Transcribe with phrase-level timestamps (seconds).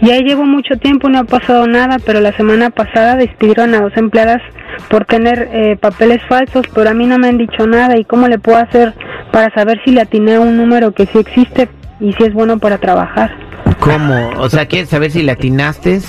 [0.03, 3.95] Ya llevo mucho tiempo, no ha pasado nada, pero la semana pasada despidieron a dos
[3.95, 4.41] empleadas
[4.89, 8.27] por tener eh, papeles falsos, pero a mí no me han dicho nada y cómo
[8.27, 8.93] le puedo hacer
[9.31, 11.69] para saber si le atiné a un número que sí existe
[12.01, 13.31] y si es bueno para trabajar.
[13.83, 14.29] ¿Cómo?
[14.37, 16.01] O sea, ¿quieres saber si le atinaste?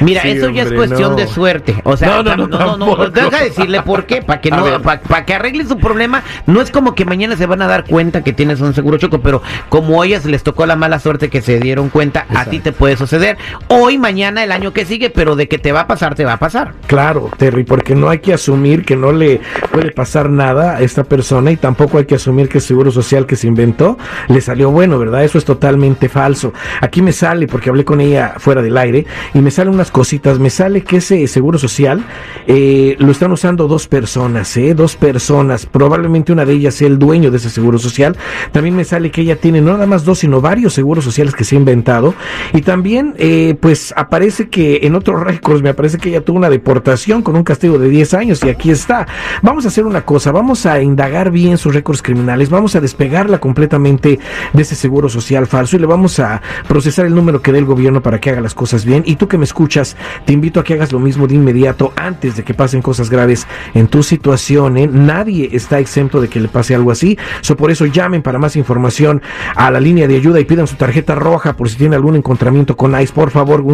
[0.00, 1.74] Mira, eso ya es cuestión de suerte.
[1.84, 5.34] O sea, no, no, no, no, deja decirle por qué, para que no, para que
[5.34, 6.22] arregle su problema.
[6.46, 9.20] No es como que mañana se van a dar cuenta que tienes un seguro choco,
[9.20, 12.60] pero como a ellas les tocó la mala suerte que se dieron cuenta, a ti
[12.60, 13.38] te puede suceder.
[13.68, 16.34] Hoy, mañana, el año que sigue, pero de que te va a pasar, te va
[16.34, 16.74] a pasar.
[16.86, 19.40] Claro, Terry, porque no hay que asumir que no le
[19.72, 23.26] puede pasar nada a esta persona y tampoco hay que asumir que el seguro social
[23.26, 23.96] que se inventó
[24.28, 25.24] le salió bueno, ¿verdad?
[25.24, 26.52] Eso es totalmente falso.
[26.80, 29.90] Aquí me sale, porque hablé con ella fuera del aire, y me sale una unas
[29.90, 30.38] cositas.
[30.38, 32.04] Me sale que ese seguro social
[32.46, 34.74] eh, lo están usando dos personas, ¿eh?
[34.74, 35.66] Dos personas.
[35.66, 38.16] Probablemente una de ellas sea el dueño de ese seguro social.
[38.52, 41.44] También me sale que ella tiene no nada más dos, sino varios seguros sociales que
[41.44, 42.14] se ha inventado.
[42.52, 46.50] Y también, eh, pues aparece que en otros récords me aparece que ella tuvo una
[46.50, 49.06] deportación con un castigo de 10 años y aquí está.
[49.42, 53.38] Vamos a hacer una cosa, vamos a indagar bien sus récords criminales, vamos a despegarla
[53.38, 54.18] completamente
[54.52, 57.64] de ese seguro social falso y le vamos a procesar el número que dé el
[57.64, 59.02] gobierno para que haga las cosas bien.
[59.06, 62.36] Y tú que me escuchas, te invito a que hagas lo mismo de inmediato antes
[62.36, 64.76] de que pasen cosas graves en tu situación.
[64.76, 64.86] ¿eh?
[64.86, 67.18] Nadie está exento de que le pase algo así.
[67.40, 69.22] So, por eso llamen para más información
[69.54, 72.76] a la línea de ayuda y pidan su tarjeta roja por si tiene algún encontramiento
[72.76, 73.12] con ICE.
[73.12, 73.64] Por favor,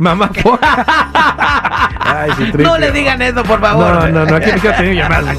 [0.00, 0.86] Mamá foca.
[2.00, 3.94] Ay, no le digan eso, por favor.
[3.94, 5.36] No, no, no, aquí no quiero tener llamadas.